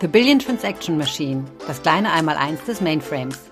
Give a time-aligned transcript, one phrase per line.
[0.00, 3.50] The Billion Transaction Machine, das kleine Einmaleins des Mainframes.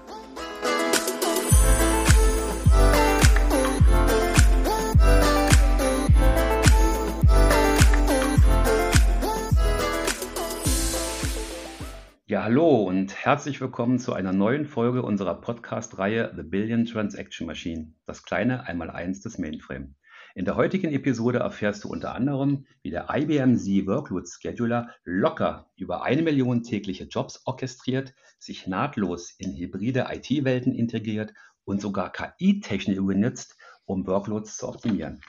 [12.26, 17.94] Ja, hallo und herzlich willkommen zu einer neuen Folge unserer Podcast-Reihe The Billion Transaction Machine,
[18.04, 19.94] das kleine Einmaleins des Mainframe.
[20.34, 25.70] In der heutigen Episode erfährst du unter anderem, wie der IBM Z Workload Scheduler locker
[25.76, 31.34] über eine Million tägliche Jobs orchestriert, sich nahtlos in hybride IT-Welten integriert
[31.64, 35.20] und sogar KI-Technologie nutzt, um Workloads zu optimieren.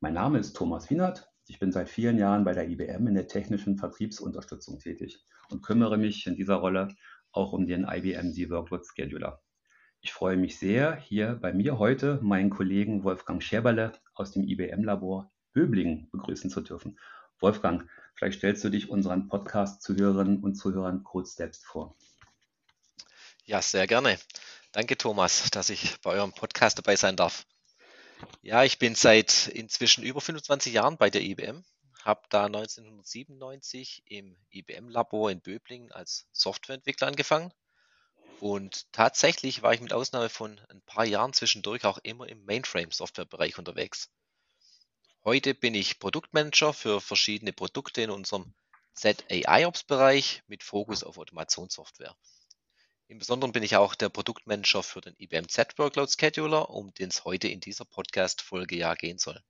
[0.00, 1.28] Mein Name ist Thomas Wienert.
[1.46, 5.96] Ich bin seit vielen Jahren bei der IBM in der technischen Vertriebsunterstützung tätig und kümmere
[5.96, 6.88] mich in dieser Rolle
[7.30, 9.40] auch um den IBM Z Workload Scheduler.
[10.02, 15.30] Ich freue mich sehr, hier bei mir heute meinen Kollegen Wolfgang Scherberle aus dem IBM-Labor
[15.52, 16.98] Böblingen begrüßen zu dürfen.
[17.38, 21.98] Wolfgang, vielleicht stellst du dich unseren Podcast-Zuhörerinnen und Zuhörern kurz selbst vor.
[23.44, 24.18] Ja, sehr gerne.
[24.72, 27.44] Danke, Thomas, dass ich bei eurem Podcast dabei sein darf.
[28.40, 31.62] Ja, ich bin seit inzwischen über 25 Jahren bei der IBM,
[32.04, 37.52] habe da 1997 im IBM-Labor in Böblingen als Softwareentwickler angefangen
[38.40, 43.58] und tatsächlich war ich mit Ausnahme von ein paar Jahren zwischendurch auch immer im Mainframe-Softwarebereich
[43.58, 44.10] unterwegs.
[45.24, 48.54] Heute bin ich Produktmanager für verschiedene Produkte in unserem
[48.94, 52.16] ZAI-Ops-Bereich mit Fokus auf Automationssoftware.
[53.08, 57.08] Im Besonderen bin ich auch der Produktmanager für den IBM Z Workload Scheduler, um den
[57.08, 59.42] es heute in dieser Podcast-Folge ja gehen soll.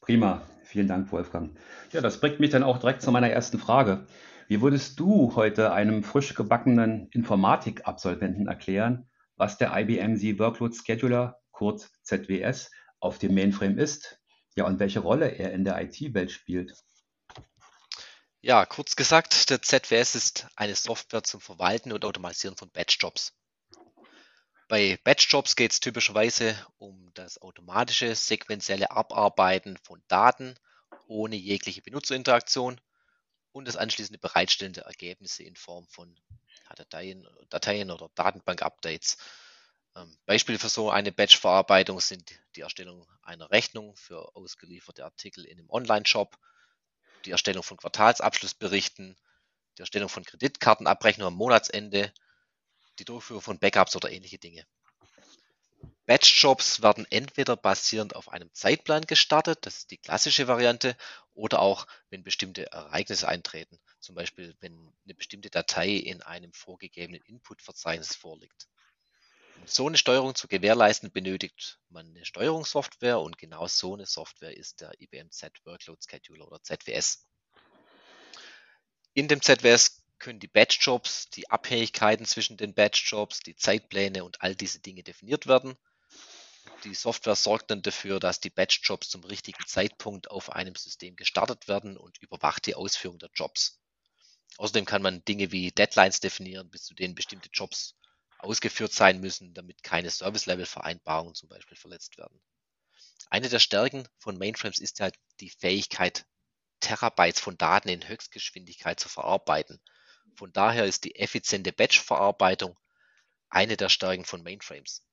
[0.00, 1.58] Prima, vielen Dank, Wolfgang.
[1.92, 4.06] Ja, das bringt mich dann auch direkt zu meiner ersten Frage.
[4.50, 11.40] Wie würdest du heute einem frisch gebackenen Informatikabsolventen erklären, was der IBM Z Workload Scheduler,
[11.52, 14.18] kurz ZWS, auf dem Mainframe ist?
[14.56, 16.74] Ja, und welche Rolle er in der IT-Welt spielt?
[18.40, 23.32] Ja, kurz gesagt, der ZWS ist eine Software zum Verwalten und Automatisieren von Batch-Jobs.
[24.66, 30.56] Bei Batch-Jobs geht es typischerweise um das automatische, sequentielle Abarbeiten von Daten
[31.06, 32.80] ohne jegliche Benutzerinteraktion
[33.52, 36.16] und das anschließende Bereitstellen der Ergebnisse in Form von
[36.76, 39.18] Dateien, Dateien oder Datenbank-Updates.
[39.96, 45.58] Ähm, Beispiele für so eine Batch-Verarbeitung sind die Erstellung einer Rechnung für ausgelieferte Artikel in
[45.58, 46.38] einem Online-Shop,
[47.24, 49.16] die Erstellung von Quartalsabschlussberichten,
[49.76, 52.12] die Erstellung von Kreditkartenabrechnungen am Monatsende,
[52.98, 54.64] die Durchführung von Backups oder ähnliche Dinge.
[56.10, 60.96] Batch-Jobs werden entweder basierend auf einem Zeitplan gestartet, das ist die klassische Variante,
[61.34, 67.22] oder auch, wenn bestimmte Ereignisse eintreten, zum Beispiel wenn eine bestimmte Datei in einem vorgegebenen
[67.22, 68.66] Input-Verzeichnis vorliegt.
[69.60, 74.56] Um so eine Steuerung zu gewährleisten, benötigt man eine Steuerungssoftware und genau so eine Software
[74.56, 77.24] ist der IBM Z Workload Scheduler oder ZWS.
[79.14, 84.56] In dem ZWS können die Batch-Jobs, die Abhängigkeiten zwischen den Batch-Jobs, die Zeitpläne und all
[84.56, 85.78] diese Dinge definiert werden
[86.84, 91.68] die Software sorgt dann dafür, dass die Batch-Jobs zum richtigen Zeitpunkt auf einem System gestartet
[91.68, 93.80] werden und überwacht die Ausführung der Jobs.
[94.56, 97.94] Außerdem kann man Dinge wie Deadlines definieren, bis zu denen bestimmte Jobs
[98.38, 102.40] ausgeführt sein müssen, damit keine Service-Level-Vereinbarungen zum Beispiel verletzt werden.
[103.28, 106.26] Eine der Stärken von Mainframes ist halt die Fähigkeit,
[106.80, 109.80] Terabytes von Daten in Höchstgeschwindigkeit zu verarbeiten.
[110.34, 112.78] Von daher ist die effiziente Batch-Verarbeitung
[113.50, 115.04] eine der Stärken von Mainframes.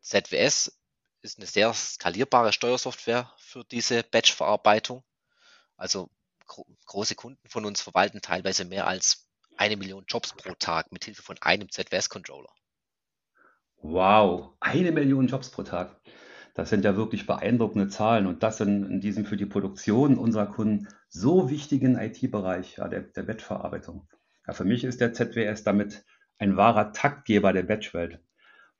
[0.00, 0.78] ZWS
[1.22, 5.04] ist eine sehr skalierbare Steuersoftware für diese Batch-Verarbeitung.
[5.76, 6.10] Also
[6.46, 11.04] gro große Kunden von uns verwalten teilweise mehr als eine Million Jobs pro Tag mit
[11.04, 12.50] Hilfe von einem ZWS-Controller.
[13.78, 16.00] Wow, eine Million Jobs pro Tag.
[16.54, 20.46] Das sind ja wirklich beeindruckende Zahlen und das in, in diesem für die Produktion unserer
[20.46, 24.08] Kunden so wichtigen IT-Bereich ja, der, der Batch-Verarbeitung.
[24.46, 26.04] Ja, für mich ist der ZWS damit
[26.38, 28.20] ein wahrer Taktgeber der Batch-Welt.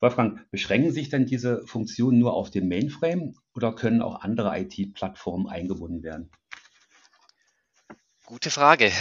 [0.01, 5.49] Wolfgang, beschränken sich denn diese Funktionen nur auf den Mainframe oder können auch andere IT-Plattformen
[5.49, 6.31] eingebunden werden?
[8.27, 8.93] Gute Frage.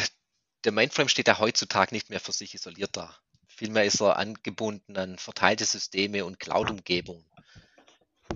[0.64, 3.16] Der Mainframe steht ja heutzutage nicht mehr für sich isoliert da.
[3.48, 7.26] Vielmehr ist er angebunden an verteilte Systeme und Cloud-Umgebungen.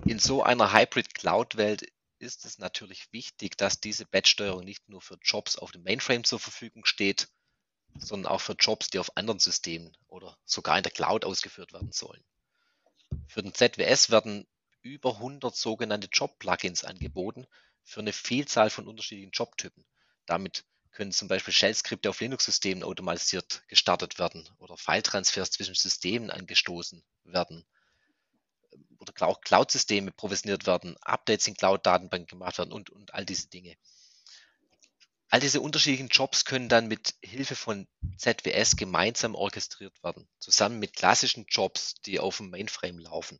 [0.06, 5.56] In so einer Hybrid-Cloud-Welt ist es natürlich wichtig, dass diese Batch-Steuerung nicht nur für Jobs
[5.56, 7.28] auf dem Mainframe zur Verfügung steht,
[7.98, 11.92] sondern auch für Jobs, die auf anderen Systemen oder sogar in der Cloud ausgeführt werden
[11.92, 12.22] sollen.
[13.26, 14.46] Für den ZWS werden
[14.82, 17.46] über 100 sogenannte Job-Plugins angeboten
[17.84, 19.84] für eine Vielzahl von unterschiedlichen Jobtypen.
[20.26, 27.04] Damit können zum Beispiel Shell-Skripte auf Linux-Systemen automatisiert gestartet werden oder File-Transfers zwischen Systemen angestoßen
[27.24, 27.64] werden
[28.98, 33.76] oder Cloud-Systeme provisioniert werden, Updates in Cloud-Datenbanken gemacht werden und, und all diese Dinge.
[35.32, 37.86] All diese unterschiedlichen Jobs können dann mit Hilfe von
[38.16, 43.38] ZWS gemeinsam orchestriert werden, zusammen mit klassischen Jobs, die auf dem Mainframe laufen.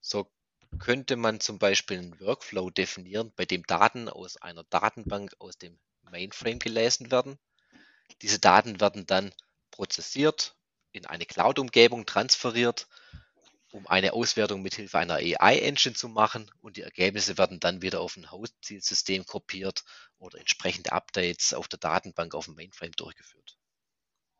[0.00, 0.32] So
[0.78, 5.78] könnte man zum Beispiel einen Workflow definieren, bei dem Daten aus einer Datenbank aus dem
[6.02, 7.38] Mainframe gelesen werden.
[8.22, 9.34] Diese Daten werden dann
[9.70, 10.56] prozessiert,
[10.92, 12.88] in eine Cloud-Umgebung transferiert,
[13.76, 18.00] um eine Auswertung mit Hilfe einer AI-Engine zu machen und die Ergebnisse werden dann wieder
[18.00, 19.84] auf ein Host-Zielsystem kopiert
[20.18, 23.58] oder entsprechende Updates auf der Datenbank auf dem Mainframe durchgeführt.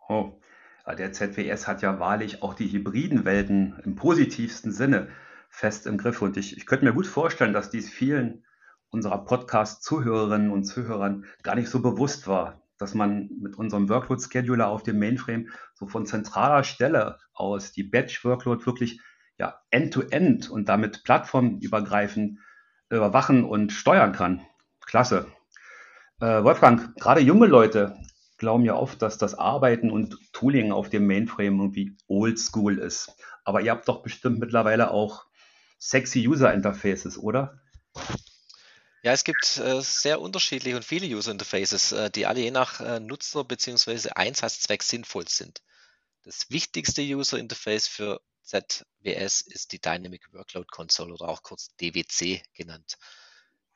[0.08, 0.40] Oh,
[0.86, 5.08] der ZWS hat ja wahrlich auch die hybriden Welten im positivsten Sinne
[5.50, 6.22] fest im Griff.
[6.22, 8.46] Und ich, ich könnte mir gut vorstellen, dass dies vielen
[8.88, 14.82] unserer Podcast-Zuhörerinnen und Zuhörern gar nicht so bewusst war, dass man mit unserem Workload-Scheduler auf
[14.82, 19.00] dem Mainframe so von zentraler Stelle aus die Batch-Workload wirklich
[19.38, 22.38] ja, end-to-end -end und damit plattformübergreifend
[22.90, 24.46] überwachen und steuern kann.
[24.86, 25.26] Klasse.
[26.20, 27.96] Äh, Wolfgang, gerade junge Leute
[28.38, 33.16] glauben ja oft, dass das Arbeiten und Tooling auf dem Mainframe irgendwie oldschool ist.
[33.44, 35.26] Aber ihr habt doch bestimmt mittlerweile auch
[35.78, 37.60] sexy User Interfaces, oder?
[39.02, 42.80] Ja, es gibt äh, sehr unterschiedliche und viele User Interfaces, äh, die alle je nach
[42.80, 44.10] äh, Nutzer bzw.
[44.14, 45.62] Einsatzzweck sinnvoll sind.
[46.24, 52.42] Das wichtigste User Interface für ZWS ist die Dynamic Workload Console oder auch kurz DWC
[52.54, 52.96] genannt.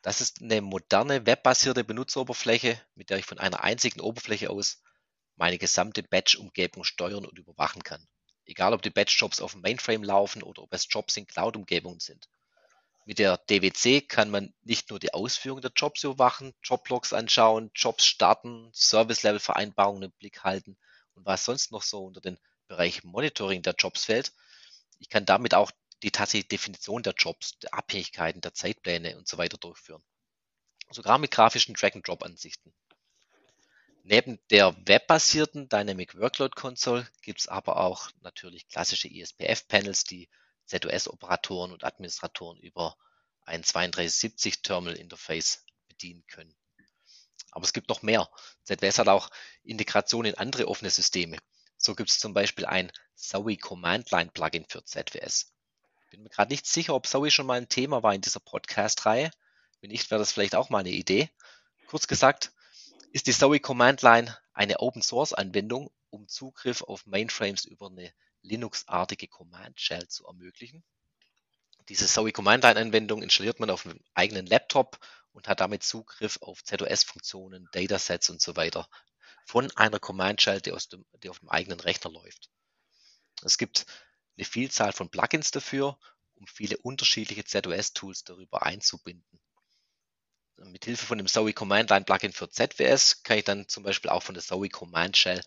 [0.00, 4.80] Das ist eine moderne webbasierte Benutzeroberfläche, mit der ich von einer einzigen Oberfläche aus
[5.36, 8.06] meine gesamte Batch-Umgebung steuern und überwachen kann.
[8.44, 12.28] Egal, ob die Batch-Jobs auf dem Mainframe laufen oder ob es Jobs in Cloud-Umgebungen sind.
[13.04, 18.06] Mit der DWC kann man nicht nur die Ausführung der Jobs überwachen, Joblogs anschauen, Jobs
[18.06, 20.78] starten, Service-Level-Vereinbarungen im Blick halten
[21.14, 22.38] und was sonst noch so unter den
[22.68, 24.32] Bereich Monitoring der Jobs fällt.
[25.00, 29.38] Ich kann damit auch die tatsächliche Definition der Jobs, der Abhängigkeiten, der Zeitpläne und so
[29.38, 30.02] weiter durchführen.
[30.90, 32.72] Sogar mit grafischen Drag-and-Drop-Ansichten.
[34.02, 40.28] Neben der webbasierten Dynamic Workload Console gibt es aber auch natürlich klassische ISPF-Panels, die
[40.66, 42.96] ZOS-Operatoren und Administratoren über
[43.42, 46.54] ein 3270-Terminal-Interface bedienen können.
[47.50, 48.30] Aber es gibt noch mehr.
[48.64, 49.30] ZWS hat auch
[49.64, 51.36] Integration in andere offene Systeme.
[51.82, 55.50] So gibt es zum Beispiel ein Zoe Command Line Plugin für ZWS.
[56.10, 59.30] Bin mir gerade nicht sicher, ob Zoe schon mal ein Thema war in dieser Podcast-Reihe.
[59.80, 61.30] Wenn nicht, wäre das vielleicht auch mal eine Idee.
[61.86, 62.52] Kurz gesagt,
[63.12, 68.12] ist die Zoe Command Line eine Open Source Anwendung, um Zugriff auf Mainframes über eine
[68.42, 70.84] Linux-artige Command Shell zu ermöglichen.
[71.88, 74.98] Diese Zoe Command Line Anwendung installiert man auf einem eigenen Laptop
[75.32, 78.86] und hat damit Zugriff auf ZOS-Funktionen, Datasets und so weiter
[79.50, 82.50] von einer Command Shell, die, auf dem eigenen Rechner läuft.
[83.42, 83.86] Es gibt
[84.36, 85.98] eine Vielzahl von Plugins dafür,
[86.34, 89.40] um viele unterschiedliche ZOS-Tools darüber einzubinden
[90.64, 94.10] mit Hilfe von dem Zoe Command Line Plugin für ZWS kann ich dann zum Beispiel
[94.10, 95.40] auch von der Zoe Command Shell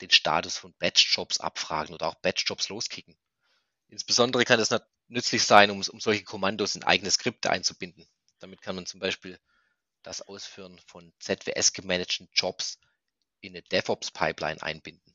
[0.00, 3.16] den Status von Batch Jobs abfragen oder auch Batch Jobs loskicken.
[3.88, 4.74] Insbesondere kann es
[5.08, 8.06] nützlich sein, um, um solche Kommandos in eigene Skripte einzubinden.
[8.38, 9.40] Damit kann man zum Beispiel
[10.02, 12.78] das Ausführen von ZWS gemanagten Jobs
[13.40, 15.14] in eine DevOps Pipeline einbinden.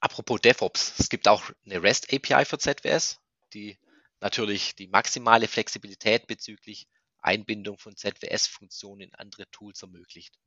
[0.00, 3.20] Apropos DevOps, es gibt auch eine REST API für ZWS,
[3.52, 3.78] die
[4.20, 6.88] natürlich die maximale Flexibilität bezüglich
[7.18, 10.38] Einbindung von ZWS-Funktionen in andere Tools ermöglicht.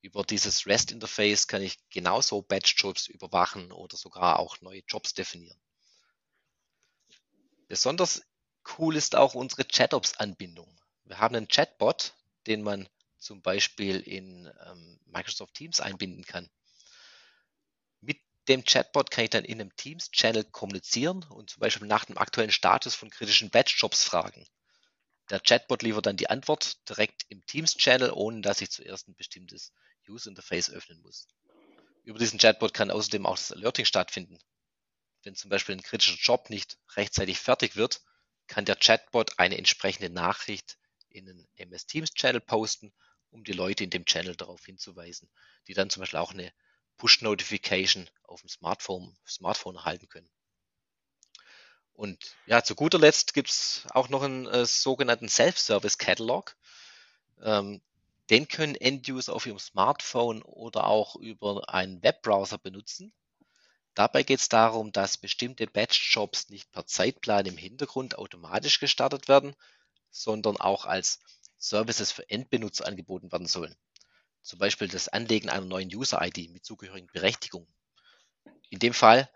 [0.00, 5.60] Über dieses REST-Interface kann ich genauso Batch-Jobs überwachen oder sogar auch neue Jobs definieren.
[7.68, 8.22] Besonders
[8.78, 10.80] cool ist auch unsere ChatOps-Anbindung.
[11.04, 12.14] Wir haben einen Chatbot,
[12.46, 12.88] den man
[13.18, 16.48] zum Beispiel in ähm, Microsoft Teams einbinden kann.
[18.00, 22.18] Mit dem Chatbot kann ich dann in einem Teams-Channel kommunizieren und zum Beispiel nach dem
[22.18, 24.46] aktuellen Status von kritischen Batch-Jobs fragen.
[25.30, 29.72] Der Chatbot liefert dann die Antwort direkt im Teams-Channel, ohne dass ich zuerst ein bestimmtes
[30.08, 31.26] User-Interface öffnen muss.
[32.04, 34.38] Über diesen Chatbot kann außerdem auch das Alerting stattfinden.
[35.22, 38.00] Wenn zum Beispiel ein kritischer Job nicht rechtzeitig fertig wird,
[38.46, 40.78] kann der Chatbot eine entsprechende Nachricht
[41.10, 42.94] in einen MS Teams Channel posten,
[43.30, 45.28] um die Leute in dem Channel darauf hinzuweisen,
[45.66, 46.52] die dann zum Beispiel auch eine
[46.96, 50.28] Push-Notification auf dem Smartphone, Smartphone erhalten können.
[51.92, 56.56] Und ja, zu guter Letzt gibt es auch noch einen äh, sogenannten Self-Service Catalog.
[57.42, 57.80] Ähm,
[58.30, 63.12] den können End-User auf ihrem Smartphone oder auch über einen Webbrowser benutzen.
[63.94, 69.56] Dabei geht es darum, dass bestimmte Batch-Jobs nicht per Zeitplan im Hintergrund automatisch gestartet werden,
[70.10, 71.18] sondern auch als
[71.58, 73.76] Services für Endbenutzer angeboten werden sollen.
[74.42, 77.68] Zum Beispiel das Anlegen einer neuen User-ID mit zugehörigen Berechtigungen.
[78.70, 79.30] In dem Fall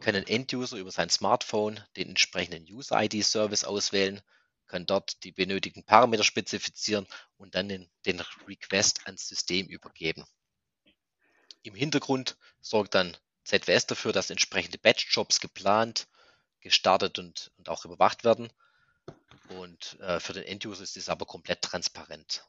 [0.00, 4.22] kann ein End-User über sein Smartphone den entsprechenden User-ID-Service auswählen
[4.66, 7.06] kann dort die benötigten Parameter spezifizieren
[7.36, 10.24] und dann den, den Request ans System übergeben.
[11.62, 16.08] Im Hintergrund sorgt dann ZWS dafür, dass entsprechende Batch-Jobs geplant,
[16.60, 18.52] gestartet und, und auch überwacht werden.
[19.48, 22.44] Und äh, für den Enduser ist es aber komplett transparent.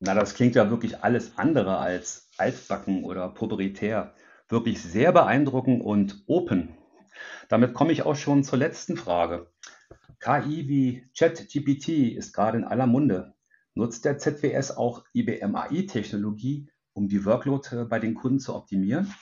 [0.00, 4.14] Na, das klingt ja wirklich alles andere als altbacken oder puberitär.
[4.48, 6.76] Wirklich sehr beeindruckend und open.
[7.48, 9.50] Damit komme ich auch schon zur letzten Frage.
[10.20, 13.34] KI wie ChatGPT ist gerade in aller Munde.
[13.74, 19.14] Nutzt der ZWS auch IBM AI-Technologie, um die Workload äh, bei den Kunden zu optimieren?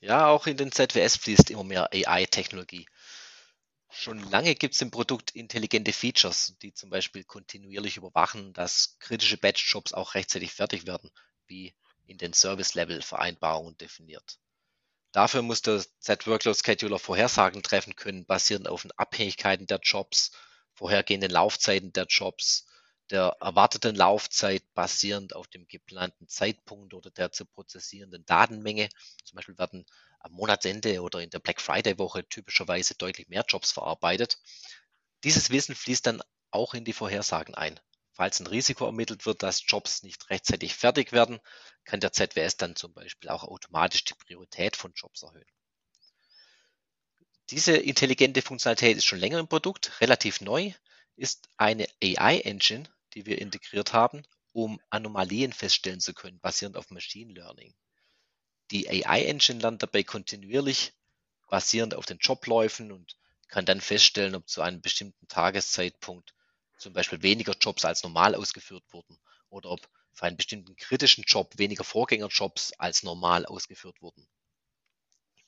[0.00, 2.86] Ja, auch in den ZWS fließt immer mehr AI-Technologie.
[3.96, 9.38] Schon lange gibt es im Produkt intelligente Features, die zum Beispiel kontinuierlich überwachen, dass kritische
[9.38, 11.10] Batch-Jobs auch rechtzeitig fertig werden,
[11.46, 11.74] wie
[12.04, 14.40] in den Service-Level-Vereinbarungen definiert.
[15.12, 20.32] Dafür muss der Z-Workload-Scheduler Vorhersagen treffen können, basierend auf den Abhängigkeiten der Jobs,
[20.72, 22.66] vorhergehenden Laufzeiten der Jobs,
[23.10, 28.88] der erwarteten Laufzeit basierend auf dem geplanten Zeitpunkt oder der zu prozessierenden Datenmenge.
[29.24, 29.84] Zum Beispiel werden
[30.20, 34.38] am Monatsende oder in der Black Friday-Woche typischerweise deutlich mehr Jobs verarbeitet.
[35.22, 37.78] Dieses Wissen fließt dann auch in die Vorhersagen ein.
[38.12, 41.40] Falls ein Risiko ermittelt wird, dass Jobs nicht rechtzeitig fertig werden,
[41.84, 45.44] kann der ZWS dann zum Beispiel auch automatisch die Priorität von Jobs erhöhen.
[47.50, 50.72] Diese intelligente Funktionalität ist schon länger im Produkt, relativ neu,
[51.16, 57.32] ist eine AI-Engine, die wir integriert haben, um Anomalien feststellen zu können, basierend auf Machine
[57.32, 57.74] Learning.
[58.70, 60.92] Die AI-Engine lernt dabei kontinuierlich,
[61.48, 63.16] basierend auf den Jobläufen und
[63.48, 66.34] kann dann feststellen, ob zu einem bestimmten Tageszeitpunkt
[66.78, 69.18] zum Beispiel weniger Jobs als normal ausgeführt wurden
[69.48, 74.26] oder ob für einen bestimmten kritischen Job weniger Vorgängerjobs als normal ausgeführt wurden.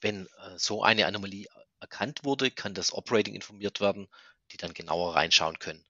[0.00, 1.46] Wenn äh, so eine Anomalie
[1.80, 4.08] erkannt wurde, kann das Operating informiert werden,
[4.52, 5.84] die dann genauer reinschauen können.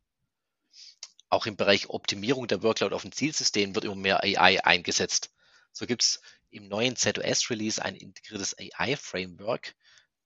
[1.28, 5.30] Auch im Bereich Optimierung der Workload auf dem Zielsystem wird immer mehr AI eingesetzt.
[5.72, 6.20] So gibt es
[6.50, 9.74] im neuen ZOS-Release ein integriertes AI-Framework,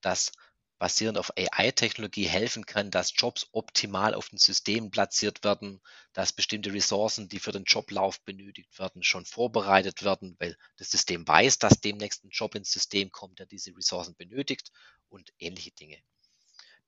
[0.00, 0.32] das
[0.80, 5.82] basierend auf AI-Technologie helfen kann, dass Jobs optimal auf den Systemen platziert werden,
[6.14, 11.28] dass bestimmte Ressourcen, die für den Joblauf benötigt werden, schon vorbereitet werden, weil das System
[11.28, 14.72] weiß, dass demnächst ein Job ins System kommt, der diese Ressourcen benötigt
[15.10, 15.98] und ähnliche Dinge.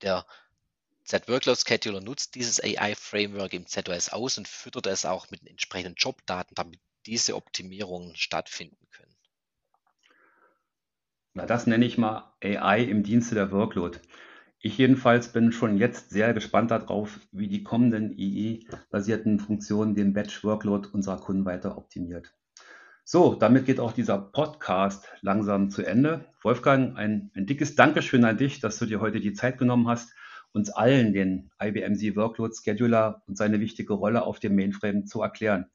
[0.00, 0.26] Der
[1.04, 6.54] Z-Workload Scheduler nutzt dieses AI-Framework im ZOS aus und füttert es auch mit entsprechenden Jobdaten,
[6.54, 9.14] damit diese Optimierungen stattfinden können.
[11.34, 13.98] Na, das nenne ich mal AI im Dienste der Workload.
[14.60, 20.90] Ich jedenfalls bin schon jetzt sehr gespannt darauf, wie die kommenden EE-basierten Funktionen den Batch-Workload
[20.92, 22.32] unserer Kunden weiter optimiert.
[23.04, 26.26] So, damit geht auch dieser Podcast langsam zu Ende.
[26.42, 30.14] Wolfgang, ein, ein dickes Dankeschön an dich, dass du dir heute die Zeit genommen hast,
[30.52, 35.22] uns allen den IBM Z Workload Scheduler und seine wichtige Rolle auf dem Mainframe zu
[35.22, 35.70] erklären.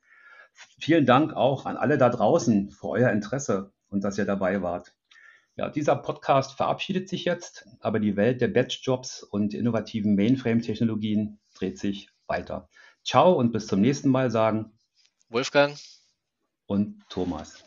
[0.79, 4.93] Vielen Dank auch an alle da draußen für euer Interesse und dass ihr dabei wart.
[5.55, 11.79] Ja, dieser Podcast verabschiedet sich jetzt, aber die Welt der Batch-Jobs und innovativen Mainframe-Technologien dreht
[11.79, 12.69] sich weiter.
[13.03, 14.77] Ciao und bis zum nächsten Mal sagen
[15.29, 15.77] Wolfgang
[16.67, 17.66] und Thomas.